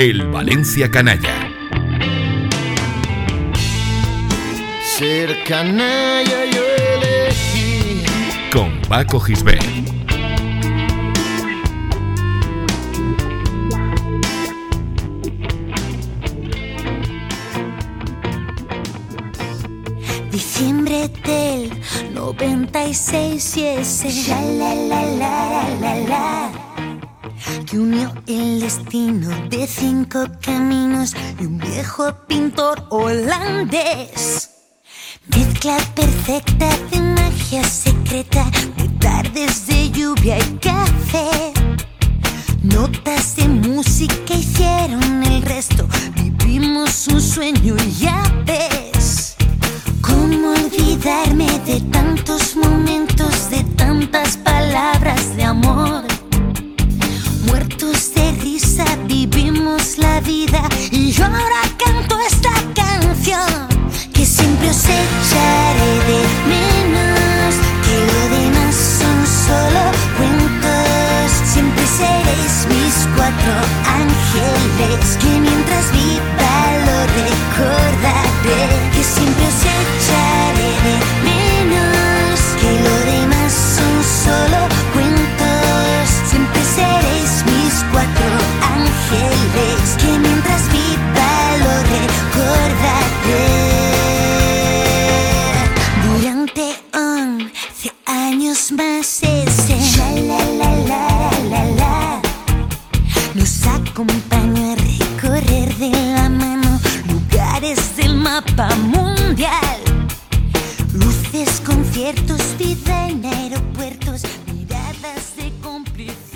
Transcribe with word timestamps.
El 0.00 0.28
Valencia 0.28 0.90
Canalla. 0.90 1.52
Ser 4.96 5.44
canalla 5.44 6.46
yo 6.46 6.62
elegí. 6.94 8.02
Con 8.50 8.80
Paco 8.88 9.20
Gisbert. 9.20 9.62
Diciembre 20.32 21.10
del 21.26 21.70
96 22.14 23.56
y 23.58 23.66
ese 23.66 24.30
la 24.30 24.40
la 24.40 24.74
la 24.74 25.04
la 25.04 25.68
la 25.78 25.94
la 26.08 26.69
que 27.70 27.78
unió 27.78 28.12
el 28.26 28.60
destino 28.60 29.28
de 29.48 29.64
cinco 29.66 30.26
caminos 30.40 31.14
y 31.38 31.44
un 31.44 31.58
viejo 31.58 32.12
pintor 32.26 32.84
holandés. 32.90 34.50
Mezcla 35.28 35.78
perfecta 35.94 36.68
de 36.90 37.00
magia 37.00 37.62
secreta, 37.62 38.44
de 38.76 38.88
tardes 38.98 39.68
de 39.68 39.90
lluvia 39.90 40.38
y 40.38 40.58
café. 40.58 41.52
Notas 42.62 43.36
de 43.36 43.46
música 43.46 44.34
hicieron 44.34 45.22
el 45.22 45.42
resto, 45.42 45.86
vivimos 46.16 47.06
un 47.06 47.20
sueño 47.20 47.76
y 47.86 47.92
ya 47.92 48.22
ves. 48.46 49.36
¿Cómo 50.00 50.54
olvidarme 50.54 51.46
de 51.66 51.80
tantos 51.92 52.56
momentos, 52.56 53.50
de 53.50 53.62
tantas 53.76 54.36
palabras 54.38 54.49
la 60.52 60.68
vida 60.90 61.69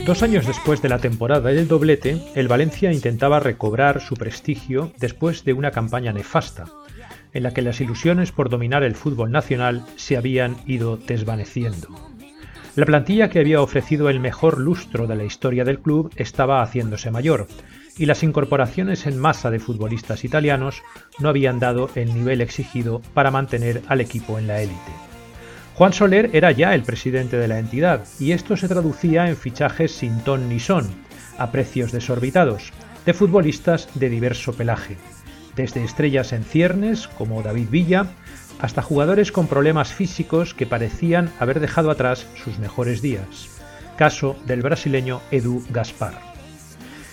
Dos 0.07 0.23
años 0.23 0.47
después 0.47 0.83
de 0.83 0.89
la 0.89 0.99
temporada 0.99 1.51
del 1.51 1.67
doblete, 1.67 2.23
el 2.35 2.47
Valencia 2.47 2.93
intentaba 2.93 3.41
recobrar 3.41 4.01
su 4.01 4.15
prestigio 4.17 4.93
después 4.99 5.45
de 5.45 5.55
una 5.55 5.71
campaña 5.71 6.13
nefasta, 6.13 6.67
en 7.33 7.43
la 7.43 7.53
que 7.53 7.63
las 7.63 7.81
ilusiones 7.81 8.31
por 8.31 8.51
dominar 8.51 8.83
el 8.83 8.95
fútbol 8.95 9.33
nacional 9.33 9.85
se 9.97 10.17
habían 10.17 10.57
ido 10.67 10.99
desvaneciendo. 10.99 12.14
La 12.77 12.87
plantilla 12.87 13.29
que 13.29 13.39
había 13.39 13.61
ofrecido 13.61 14.09
el 14.09 14.19
mejor 14.19 14.59
lustro 14.59 15.07
de 15.07 15.15
la 15.15 15.23
historia 15.23 15.65
del 15.65 15.79
club 15.79 16.11
estaba 16.17 16.61
haciéndose 16.61 17.13
mayor, 17.13 17.47
y 17.97 18.07
las 18.07 18.25
incorporaciones 18.25 19.07
en 19.07 19.17
masa 19.17 19.51
de 19.51 19.61
futbolistas 19.61 20.25
italianos 20.25 20.83
no 21.21 21.29
habían 21.29 21.61
dado 21.61 21.89
el 21.95 22.13
nivel 22.13 22.41
exigido 22.41 23.01
para 23.15 23.31
mantener 23.31 23.83
al 23.87 24.01
equipo 24.01 24.41
en 24.41 24.49
la 24.49 24.61
élite. 24.61 24.91
Juan 25.75 25.93
Soler 25.93 26.31
era 26.33 26.51
ya 26.51 26.75
el 26.75 26.83
presidente 26.83 27.37
de 27.37 27.47
la 27.47 27.61
entidad, 27.61 28.05
y 28.19 28.33
esto 28.33 28.57
se 28.57 28.67
traducía 28.67 29.29
en 29.29 29.37
fichajes 29.37 29.93
sin 29.93 30.19
ton 30.21 30.49
ni 30.49 30.59
son, 30.59 30.89
a 31.39 31.53
precios 31.53 31.93
desorbitados, 31.93 32.73
de 33.07 33.15
futbolistas 33.15 33.89
de 33.95 34.09
diverso 34.09 34.53
pelaje, 34.53 34.97
desde 35.57 35.85
estrellas 35.85 36.33
en 36.33 36.45
ciernes 36.45 37.09
como 37.09 37.43
David 37.43 37.69
Villa, 37.71 38.07
hasta 38.61 38.83
jugadores 38.83 39.33
con 39.33 39.47
problemas 39.47 39.93
físicos 39.93 40.55
que 40.55 40.67
parecían 40.67 41.31
haber 41.39 41.61
dejado 41.61 41.91
atrás 41.91 42.27
sus 42.43 42.59
mejores 42.59 43.03
días. 43.03 43.49
Caso 43.97 44.37
del 44.47 44.63
brasileño 44.63 45.21
Edu 45.31 45.63
Gaspar. 45.71 46.15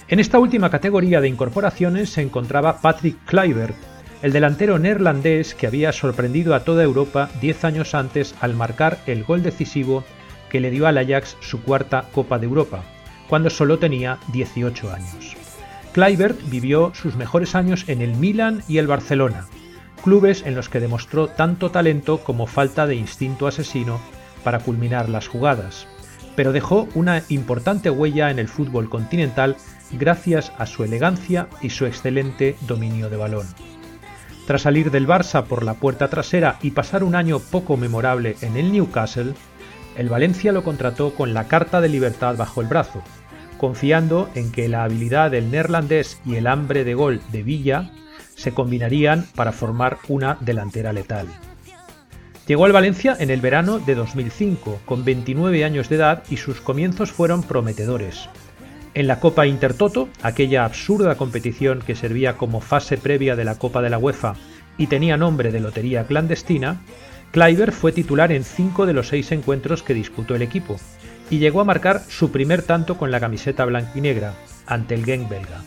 En 0.07 0.19
esta 0.19 0.39
última 0.39 0.69
categoría 0.69 1.21
de 1.21 1.29
incorporaciones 1.29 2.09
se 2.09 2.21
encontraba 2.21 2.81
Patrick 2.81 3.17
Kluivert, 3.25 3.75
el 4.21 4.33
delantero 4.33 4.77
neerlandés 4.77 5.55
que 5.55 5.67
había 5.67 5.91
sorprendido 5.91 6.53
a 6.53 6.63
toda 6.63 6.83
Europa 6.83 7.29
10 7.41 7.63
años 7.65 7.95
antes 7.95 8.35
al 8.41 8.53
marcar 8.53 8.99
el 9.07 9.23
gol 9.23 9.41
decisivo 9.41 10.03
que 10.49 10.59
le 10.59 10.69
dio 10.69 10.85
al 10.85 10.97
Ajax 10.97 11.37
su 11.39 11.61
cuarta 11.63 12.05
Copa 12.11 12.37
de 12.37 12.45
Europa, 12.45 12.83
cuando 13.29 13.49
solo 13.49 13.79
tenía 13.79 14.19
18 14.33 14.91
años. 14.91 15.40
Kluivert 15.93 16.39
vivió 16.49 16.93
sus 16.95 17.15
mejores 17.15 17.53
años 17.53 17.83
en 17.87 18.01
el 18.01 18.15
Milan 18.15 18.63
y 18.69 18.77
el 18.77 18.87
Barcelona, 18.87 19.47
clubes 20.03 20.43
en 20.45 20.55
los 20.55 20.69
que 20.69 20.79
demostró 20.79 21.27
tanto 21.27 21.69
talento 21.69 22.19
como 22.23 22.47
falta 22.47 22.87
de 22.87 22.95
instinto 22.95 23.45
asesino 23.45 23.99
para 24.43 24.59
culminar 24.59 25.09
las 25.09 25.27
jugadas, 25.27 25.87
pero 26.35 26.53
dejó 26.53 26.87
una 26.95 27.23
importante 27.27 27.89
huella 27.89 28.31
en 28.31 28.39
el 28.39 28.47
fútbol 28.47 28.89
continental 28.89 29.57
gracias 29.91 30.53
a 30.57 30.65
su 30.65 30.85
elegancia 30.85 31.47
y 31.61 31.71
su 31.71 31.85
excelente 31.85 32.55
dominio 32.61 33.09
de 33.09 33.17
balón. 33.17 33.47
Tras 34.47 34.61
salir 34.61 34.91
del 34.91 35.07
Barça 35.07 35.43
por 35.43 35.63
la 35.63 35.73
puerta 35.73 36.09
trasera 36.09 36.57
y 36.61 36.71
pasar 36.71 37.03
un 37.03 37.15
año 37.15 37.39
poco 37.39 37.75
memorable 37.75 38.37
en 38.41 38.55
el 38.55 38.71
Newcastle, 38.71 39.33
el 39.97 40.07
Valencia 40.07 40.53
lo 40.53 40.63
contrató 40.63 41.13
con 41.13 41.33
la 41.33 41.49
carta 41.49 41.81
de 41.81 41.89
libertad 41.89 42.37
bajo 42.37 42.61
el 42.61 42.67
brazo, 42.67 43.03
confiando 43.61 44.27
en 44.33 44.51
que 44.51 44.67
la 44.67 44.83
habilidad 44.83 45.29
del 45.29 45.51
neerlandés 45.51 46.19
y 46.25 46.33
el 46.33 46.47
hambre 46.47 46.83
de 46.83 46.95
gol 46.95 47.21
de 47.31 47.43
Villa 47.43 47.91
se 48.33 48.53
combinarían 48.53 49.27
para 49.35 49.51
formar 49.51 49.99
una 50.07 50.35
delantera 50.39 50.91
letal. 50.93 51.27
Llegó 52.47 52.65
al 52.65 52.71
Valencia 52.71 53.15
en 53.19 53.29
el 53.29 53.39
verano 53.39 53.77
de 53.77 53.93
2005, 53.93 54.79
con 54.83 55.05
29 55.05 55.63
años 55.63 55.89
de 55.89 55.97
edad 55.97 56.23
y 56.27 56.37
sus 56.37 56.59
comienzos 56.59 57.11
fueron 57.11 57.43
prometedores. 57.43 58.29
En 58.95 59.05
la 59.05 59.19
Copa 59.19 59.45
Intertoto, 59.45 60.09
aquella 60.23 60.65
absurda 60.65 61.13
competición 61.13 61.83
que 61.85 61.93
servía 61.93 62.37
como 62.37 62.61
fase 62.61 62.97
previa 62.97 63.35
de 63.35 63.45
la 63.45 63.59
Copa 63.59 63.83
de 63.83 63.91
la 63.91 63.99
UEFA 63.99 64.33
y 64.79 64.87
tenía 64.87 65.17
nombre 65.17 65.51
de 65.51 65.59
lotería 65.59 66.07
clandestina, 66.07 66.81
Kluivert 67.29 67.73
fue 67.73 67.91
titular 67.91 68.31
en 68.31 68.43
cinco 68.43 68.87
de 68.87 68.93
los 68.93 69.09
seis 69.09 69.31
encuentros 69.31 69.83
que 69.83 69.93
disputó 69.93 70.33
el 70.33 70.41
equipo 70.41 70.79
y 71.31 71.39
llegó 71.39 71.61
a 71.61 71.65
marcar 71.65 72.01
su 72.07 72.29
primer 72.29 72.61
tanto 72.61 72.97
con 72.97 73.09
la 73.09 73.19
camiseta 73.19 73.65
blanquinegra 73.65 74.33
ante 74.67 74.93
el 74.93 75.05
Genk 75.05 75.29
belga. 75.29 75.61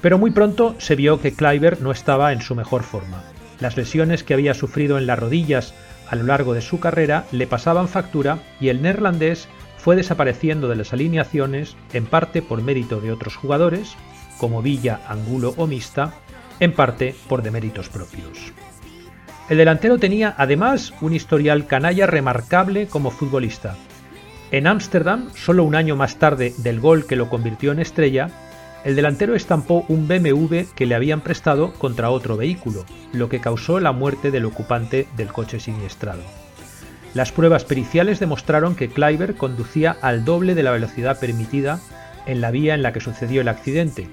Pero 0.00 0.18
muy 0.18 0.30
pronto 0.32 0.74
se 0.78 0.96
vio 0.96 1.20
que 1.20 1.34
Kluivert 1.34 1.80
no 1.80 1.92
estaba 1.92 2.32
en 2.32 2.40
su 2.40 2.54
mejor 2.56 2.82
forma. 2.82 3.22
Las 3.60 3.76
lesiones 3.76 4.24
que 4.24 4.32
había 4.34 4.54
sufrido 4.54 4.96
en 4.96 5.06
las 5.06 5.18
rodillas 5.18 5.74
a 6.08 6.16
lo 6.16 6.24
largo 6.24 6.54
de 6.54 6.62
su 6.62 6.80
carrera 6.80 7.26
le 7.30 7.46
pasaban 7.46 7.86
factura 7.86 8.38
y 8.60 8.70
el 8.70 8.82
neerlandés 8.82 9.46
fue 9.76 9.94
desapareciendo 9.94 10.68
de 10.68 10.76
las 10.76 10.92
alineaciones 10.92 11.76
en 11.92 12.06
parte 12.06 12.40
por 12.40 12.62
mérito 12.62 13.00
de 13.00 13.12
otros 13.12 13.36
jugadores, 13.36 13.94
como 14.38 14.62
Villa, 14.62 15.00
Angulo 15.06 15.54
o 15.58 15.66
Mista, 15.66 16.14
en 16.60 16.72
parte 16.72 17.14
por 17.28 17.42
deméritos 17.42 17.90
propios. 17.90 18.52
El 19.50 19.58
delantero 19.58 19.98
tenía 19.98 20.34
además 20.38 20.94
un 21.00 21.12
historial 21.12 21.66
canalla 21.66 22.06
remarcable 22.06 22.86
como 22.86 23.10
futbolista. 23.10 23.76
En 24.52 24.66
Ámsterdam, 24.66 25.28
solo 25.34 25.62
un 25.62 25.76
año 25.76 25.94
más 25.94 26.16
tarde 26.16 26.52
del 26.58 26.80
gol 26.80 27.06
que 27.06 27.14
lo 27.14 27.28
convirtió 27.28 27.70
en 27.70 27.78
estrella, 27.78 28.30
el 28.84 28.96
delantero 28.96 29.36
estampó 29.36 29.84
un 29.88 30.08
BMW 30.08 30.62
que 30.74 30.86
le 30.86 30.96
habían 30.96 31.20
prestado 31.20 31.72
contra 31.74 32.10
otro 32.10 32.36
vehículo, 32.36 32.84
lo 33.12 33.28
que 33.28 33.40
causó 33.40 33.78
la 33.78 33.92
muerte 33.92 34.32
del 34.32 34.46
ocupante 34.46 35.06
del 35.16 35.28
coche 35.28 35.60
siniestrado. 35.60 36.22
Las 37.14 37.30
pruebas 37.30 37.64
periciales 37.64 38.18
demostraron 38.18 38.74
que 38.74 38.88
Kluivert 38.88 39.36
conducía 39.36 39.96
al 40.00 40.24
doble 40.24 40.54
de 40.54 40.62
la 40.64 40.72
velocidad 40.72 41.20
permitida 41.20 41.80
en 42.26 42.40
la 42.40 42.50
vía 42.50 42.74
en 42.74 42.82
la 42.82 42.92
que 42.92 43.00
sucedió 43.00 43.40
el 43.42 43.48
accidente, 43.48 44.08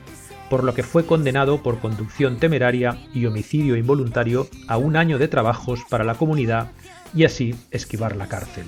por 0.50 0.64
lo 0.64 0.74
que 0.74 0.84
fue 0.84 1.06
condenado 1.06 1.64
por 1.64 1.80
conducción 1.80 2.38
temeraria 2.38 2.98
y 3.14 3.26
homicidio 3.26 3.76
involuntario 3.76 4.48
a 4.68 4.78
un 4.78 4.98
año 4.98 5.18
de 5.18 5.28
trabajos 5.28 5.82
para 5.90 6.04
la 6.04 6.16
comunidad 6.16 6.72
y 7.14 7.26
así 7.26 7.56
esquivar 7.72 8.16
la 8.16 8.28
cárcel. 8.28 8.66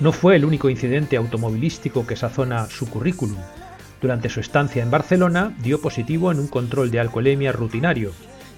No 0.00 0.12
fue 0.12 0.36
el 0.36 0.44
único 0.44 0.68
incidente 0.68 1.16
automovilístico 1.16 2.06
que 2.06 2.16
sazona 2.16 2.66
su 2.66 2.88
currículum. 2.88 3.38
Durante 4.00 4.28
su 4.28 4.40
estancia 4.40 4.82
en 4.82 4.90
Barcelona 4.90 5.54
dio 5.62 5.80
positivo 5.80 6.32
en 6.32 6.40
un 6.40 6.48
control 6.48 6.90
de 6.90 7.00
alcoholemia 7.00 7.52
rutinario 7.52 8.12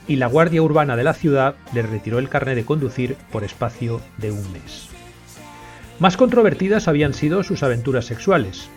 y 0.09 0.17
la 0.17 0.29
Guardia 0.29 0.63
Urbana 0.63 0.97
de 0.97 1.05
la 1.05 1.15
ciudad 1.15 1.57
le 1.75 1.83
retiró 1.83 2.19
el 2.19 2.29
carnet 2.29 2.57
de 2.57 2.65
conducir 2.65 3.17
por 3.31 3.45
espacio 3.45 4.01
de 4.19 4.31
un 4.33 4.53
mes. 4.53 4.89
Más 5.99 6.17
controvertidas 6.17 6.89
habían 6.89 7.15
sido 7.15 7.43
sus 7.43 7.63
aventuras 7.63 8.05
sexuales. 8.05 8.69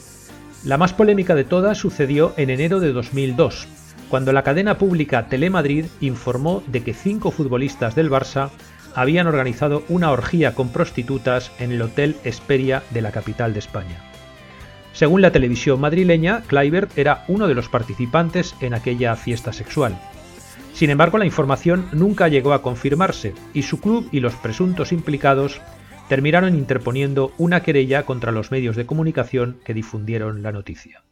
La 0.63 0.77
más 0.77 0.94
polémica 0.94 1.35
de 1.35 1.44
todas 1.45 1.77
sucedió 1.77 2.33
en 2.38 2.50
enero 2.50 2.79
de 2.79 2.91
2002, 2.91 3.67
cuando 4.09 4.33
la 4.33 4.44
cadena 4.44 4.77
pública 4.77 5.27
Telemadrid 5.27 5.85
informó 6.01 6.63
de 6.67 6.83
que 6.83 6.94
cinco 6.94 7.31
futbolistas 7.31 7.95
del 7.95 8.09
Barça 8.09 8.50
habían 8.95 9.27
organizado 9.27 9.83
una 9.89 10.12
orgía 10.12 10.53
con 10.56 10.69
prostitutas 10.69 11.51
en 11.59 11.71
el 11.71 11.81
Hotel 11.81 12.15
Esperia 12.24 12.83
de 12.91 13.01
la 13.01 13.12
capital 13.12 13.53
de 13.53 13.59
España. 13.59 13.97
Según 14.94 15.21
la 15.21 15.31
televisión 15.31 15.80
madrileña, 15.80 16.41
Kluivert 16.47 16.97
era 16.97 17.24
uno 17.27 17.47
de 17.47 17.56
los 17.56 17.69
participantes 17.69 18.56
en 18.59 18.74
aquella 18.74 19.15
fiesta 19.15 19.53
sexual. 19.53 19.97
Sin 20.74 20.89
embargo, 20.89 21.18
la 21.18 21.25
información 21.25 21.88
nunca 21.91 22.27
llegó 22.27 22.53
a 22.53 22.62
confirmarse 22.62 23.33
y 23.53 23.63
su 23.63 23.80
club 23.80 24.07
y 24.12 24.19
los 24.19 24.33
presuntos 24.36 24.92
implicados 24.92 25.62
terminaron 26.07 26.56
interponiendo 26.56 27.31
una 27.38 27.62
querella 27.62 28.03
contra 28.03 28.31
los 28.31 28.51
medios 28.51 28.75
de 28.75 28.85
comunicación 28.85 29.59
que 29.63 29.74
difundieron 29.74 30.42
la 30.42 30.51
noticia. 30.51 31.03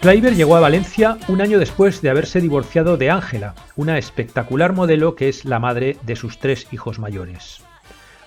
Kleiber 0.00 0.36
llegó 0.36 0.54
a 0.54 0.60
Valencia 0.60 1.18
un 1.26 1.40
año 1.40 1.58
después 1.58 2.02
de 2.02 2.10
haberse 2.10 2.40
divorciado 2.40 2.96
de 2.96 3.10
Ángela, 3.10 3.56
una 3.74 3.98
espectacular 3.98 4.72
modelo 4.72 5.16
que 5.16 5.28
es 5.28 5.44
la 5.44 5.58
madre 5.58 5.96
de 6.02 6.14
sus 6.14 6.38
tres 6.38 6.68
hijos 6.70 7.00
mayores. 7.00 7.62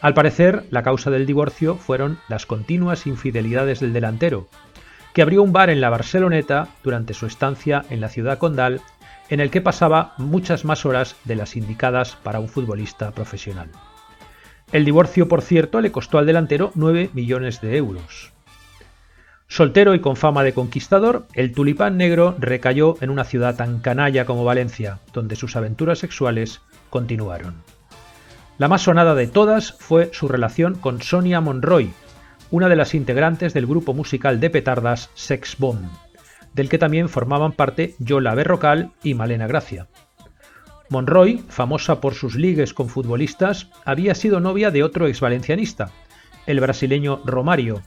Al 0.01 0.13
parecer, 0.13 0.65
la 0.69 0.83
causa 0.83 1.12
del 1.12 1.25
divorcio 1.25 1.77
fueron 1.77 2.19
las 2.27 2.45
continuas 2.45 3.07
infidelidades 3.07 3.79
del 3.79 3.94
delantero, 3.94 4.50
que 5.13 5.21
abrió 5.21 5.44
un 5.44 5.53
bar 5.53 5.69
en 5.69 5.79
la 5.79 5.89
Barceloneta 5.89 6.68
durante 6.83 7.13
su 7.13 7.25
estancia 7.25 7.85
en 7.89 8.01
la 8.01 8.09
ciudad 8.09 8.38
condal, 8.38 8.81
en 9.29 9.39
el 9.39 9.50
que 9.50 9.62
pasaba 9.62 10.13
muchas 10.18 10.65
más 10.65 10.85
horas 10.85 11.15
de 11.23 11.38
las 11.38 11.56
indicadas 11.56 12.18
para 12.21 12.41
un 12.41 12.50
futbolista 12.50 13.12
profesional. 13.12 13.69
El 14.73 14.83
divorcio, 14.83 15.29
por 15.29 15.41
cierto, 15.41 15.79
le 15.79 15.94
costó 15.94 16.18
al 16.18 16.25
delantero 16.25 16.73
9 16.75 17.12
millones 17.13 17.62
de 17.62 17.77
euros. 17.77 18.33
Soltero 19.51 19.94
y 19.94 20.00
con 20.00 20.15
fama 20.15 20.44
de 20.44 20.53
conquistador, 20.53 21.27
el 21.33 21.51
tulipán 21.51 21.98
negro 21.98 22.38
recayó 22.39 22.95
en 23.01 23.09
una 23.09 23.25
ciudad 23.25 23.57
tan 23.57 23.80
canalla 23.80 24.24
como 24.24 24.45
Valencia, 24.45 25.00
donde 25.12 25.36
sus 25.36 25.57
aventuras 25.57 26.00
sexuales 26.00 26.62
continuaron. 26.89 27.56
La 28.57 28.69
más 28.69 28.83
sonada 28.83 29.13
de 29.13 29.27
todas 29.27 29.74
fue 29.74 30.09
su 30.13 30.30
relación 30.30 30.75
con 30.75 31.01
Sonia 31.01 31.42
Monroy, 31.42 31.92
una 32.50 32.69
de 32.69 32.77
las 32.77 32.95
integrantes 32.95 33.53
del 33.53 33.68
grupo 33.68 33.94
musical 33.94 34.39
de 34.39 34.51
petardas 34.51 35.09
Sex 35.15 35.57
Bomb, 35.57 35.81
del 36.54 36.69
que 36.69 36.77
también 36.77 37.09
formaban 37.09 37.51
parte 37.51 37.95
Yola 38.00 38.33
Berrocal 38.36 38.94
y 39.04 39.15
Malena 39.15 39.47
Gracia. 39.47 39.89
Monroy, 40.88 41.44
famosa 41.50 42.00
por 42.00 42.13
sus 42.13 42.36
ligues 42.36 42.74
con 42.74 42.88
futbolistas, 42.88 43.68
había 43.83 44.15
sido 44.15 44.39
novia 44.39 44.71
de 44.71 44.83
otro 44.83 45.07
exvalencianista, 45.07 45.92
el 46.47 46.62
brasileño 46.62 47.21
Romario, 47.25 47.81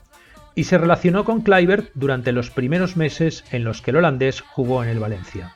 y 0.55 0.63
se 0.63 0.77
relacionó 0.77 1.25
con 1.25 1.41
Kluivert 1.41 1.91
durante 1.93 2.31
los 2.31 2.49
primeros 2.49 2.97
meses 2.97 3.43
en 3.51 3.63
los 3.63 3.81
que 3.81 3.91
el 3.91 3.97
holandés 3.97 4.41
jugó 4.41 4.83
en 4.83 4.89
el 4.89 4.99
Valencia. 4.99 5.55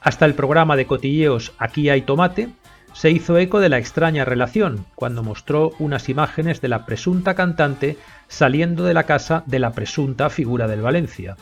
Hasta 0.00 0.24
el 0.24 0.34
programa 0.34 0.76
de 0.76 0.86
cotilleos 0.86 1.52
Aquí 1.58 1.90
hay 1.90 2.02
tomate 2.02 2.48
se 2.94 3.10
hizo 3.10 3.38
eco 3.38 3.60
de 3.60 3.68
la 3.68 3.78
extraña 3.78 4.24
relación 4.24 4.86
cuando 4.94 5.22
mostró 5.22 5.72
unas 5.78 6.08
imágenes 6.08 6.60
de 6.60 6.68
la 6.68 6.86
presunta 6.86 7.34
cantante 7.34 7.96
saliendo 8.26 8.82
de 8.84 8.94
la 8.94 9.04
casa 9.04 9.44
de 9.46 9.58
la 9.58 9.72
presunta 9.72 10.30
figura 10.30 10.66
del 10.66 10.82
Valencia. 10.82 11.36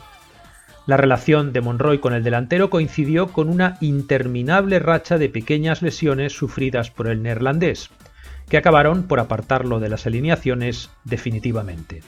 La 0.85 0.97
relación 0.97 1.53
de 1.53 1.61
Monroy 1.61 1.99
con 1.99 2.13
el 2.13 2.23
delantero 2.23 2.69
coincidió 2.69 3.27
con 3.27 3.49
una 3.49 3.77
interminable 3.81 4.79
racha 4.79 5.17
de 5.17 5.29
pequeñas 5.29 5.81
lesiones 5.81 6.33
sufridas 6.33 6.91
por 6.91 7.07
el 7.07 7.23
neerlandés, 7.23 7.89
que 8.47 8.57
acabaron 8.57 9.03
por 9.03 9.19
apartarlo 9.19 9.79
de 9.79 9.89
las 9.89 10.05
alineaciones 10.05 10.89
definitivamente. 11.03 12.03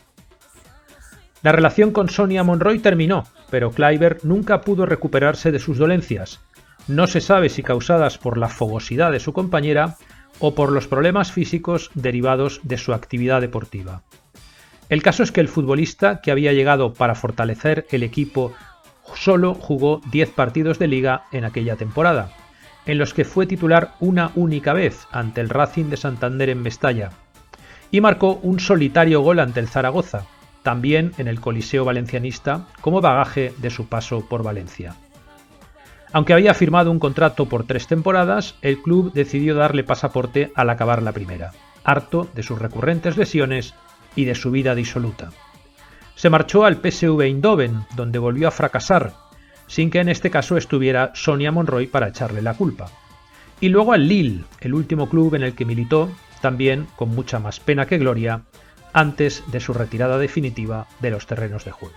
La 1.41 1.53
relación 1.53 1.91
con 1.91 2.09
Sonia 2.09 2.43
Monroy 2.43 2.79
terminó, 2.79 3.23
pero 3.49 3.71
Kluivert 3.71 4.23
nunca 4.23 4.61
pudo 4.61 4.85
recuperarse 4.85 5.51
de 5.51 5.59
sus 5.59 5.77
dolencias. 5.77 6.41
No 6.87 7.07
se 7.07 7.21
sabe 7.21 7.47
si 7.47 7.63
causadas 7.63 8.17
por 8.17 8.37
la 8.37 8.49
fogosidad 8.49 9.11
de 9.11 9.21
su 9.21 9.31
compañera 9.31 9.95
o 10.39 10.53
por 10.53 10.71
los 10.71 10.87
problemas 10.87 11.31
físicos 11.31 11.91
derivados 11.93 12.59
de 12.63 12.77
su 12.77 12.93
actividad 12.93 13.39
deportiva. 13.39 14.03
El 14.89 15.01
caso 15.01 15.23
es 15.23 15.31
que 15.31 15.39
el 15.39 15.47
futbolista, 15.47 16.19
que 16.19 16.31
había 16.31 16.51
llegado 16.51 16.93
para 16.93 17.15
fortalecer 17.15 17.85
el 17.91 18.03
equipo, 18.03 18.53
solo 19.15 19.53
jugó 19.53 20.01
10 20.11 20.31
partidos 20.31 20.77
de 20.77 20.87
liga 20.87 21.23
en 21.31 21.45
aquella 21.45 21.75
temporada, 21.75 22.31
en 22.85 22.97
los 22.97 23.13
que 23.13 23.23
fue 23.23 23.45
titular 23.45 23.93
una 23.99 24.31
única 24.35 24.73
vez 24.73 25.07
ante 25.11 25.41
el 25.41 25.49
Racing 25.49 25.85
de 25.85 25.97
Santander 25.97 26.49
en 26.49 26.61
Mestalla, 26.61 27.11
y 27.91 28.01
marcó 28.01 28.39
un 28.41 28.59
solitario 28.59 29.21
gol 29.21 29.39
ante 29.39 29.59
el 29.59 29.67
Zaragoza, 29.67 30.25
también 30.63 31.13
en 31.17 31.27
el 31.27 31.39
Coliseo 31.39 31.85
Valencianista 31.85 32.67
como 32.81 33.01
bagaje 33.01 33.53
de 33.57 33.69
su 33.69 33.87
paso 33.87 34.27
por 34.27 34.43
Valencia. 34.43 34.95
Aunque 36.11 36.33
había 36.33 36.53
firmado 36.53 36.89
un 36.91 36.99
contrato 36.99 37.47
por 37.47 37.65
tres 37.65 37.87
temporadas, 37.87 38.55
el 38.61 38.81
club 38.81 39.13
decidió 39.13 39.55
darle 39.55 39.83
pasaporte 39.83 40.51
al 40.55 40.69
acabar 40.69 41.03
la 41.03 41.11
primera, 41.11 41.51
harto 41.83 42.27
de 42.33 42.43
sus 42.43 42.59
recurrentes 42.59 43.15
lesiones 43.15 43.75
y 44.15 44.25
de 44.25 44.35
su 44.35 44.49
vida 44.49 44.73
disoluta. 44.73 45.31
Se 46.15 46.29
marchó 46.29 46.65
al 46.65 46.81
PSV 46.81 47.21
Eindhoven, 47.21 47.85
donde 47.95 48.19
volvió 48.19 48.47
a 48.47 48.51
fracasar, 48.51 49.13
sin 49.67 49.91
que 49.91 49.99
en 49.99 50.09
este 50.09 50.31
caso 50.31 50.57
estuviera 50.57 51.11
Sonia 51.13 51.51
Monroy 51.51 51.87
para 51.87 52.09
echarle 52.09 52.41
la 52.41 52.55
culpa. 52.55 52.89
Y 53.61 53.69
luego 53.69 53.93
al 53.93 54.07
Lille, 54.07 54.43
el 54.61 54.73
último 54.73 55.07
club 55.07 55.35
en 55.35 55.43
el 55.43 55.53
que 55.53 55.65
militó, 55.65 56.09
también 56.41 56.87
con 56.95 57.09
mucha 57.09 57.39
más 57.39 57.59
pena 57.59 57.85
que 57.85 57.97
gloria, 57.97 58.41
antes 58.93 59.43
de 59.51 59.59
su 59.59 59.73
retirada 59.73 60.17
definitiva 60.17 60.87
de 60.99 61.11
los 61.11 61.27
terrenos 61.27 61.65
de 61.65 61.71
juego. 61.71 61.95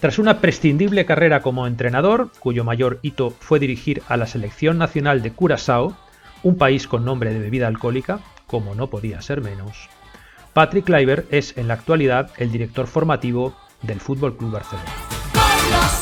Tras 0.00 0.18
una 0.18 0.40
prescindible 0.40 1.06
carrera 1.06 1.42
como 1.42 1.66
entrenador, 1.66 2.30
cuyo 2.40 2.64
mayor 2.64 2.98
hito 3.02 3.30
fue 3.30 3.60
dirigir 3.60 4.02
a 4.08 4.16
la 4.16 4.26
selección 4.26 4.78
nacional 4.78 5.22
de 5.22 5.32
Curazao, 5.32 5.96
un 6.42 6.56
país 6.58 6.88
con 6.88 7.04
nombre 7.04 7.32
de 7.32 7.38
bebida 7.38 7.68
alcohólica, 7.68 8.20
como 8.46 8.74
no 8.74 8.88
podía 8.90 9.22
ser 9.22 9.40
menos, 9.40 9.88
Patrick 10.52 10.84
Kluivert 10.84 11.32
es 11.32 11.56
en 11.56 11.68
la 11.68 11.74
actualidad 11.74 12.30
el 12.36 12.52
director 12.52 12.86
formativo 12.86 13.56
del 13.80 14.00
Fútbol 14.00 14.36
Club 14.36 14.52
Barcelona. 14.52 16.01